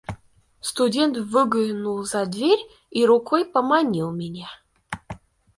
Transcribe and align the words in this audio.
Студент 0.61 1.15
выглянул 1.15 2.03
за 2.05 2.25
дверь 2.25 2.57
и 2.89 3.05
рукой 3.05 3.45
поманил 3.45 4.09
меня. 4.09 4.49